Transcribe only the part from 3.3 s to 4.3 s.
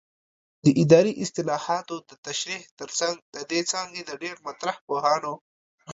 د دې څانګې د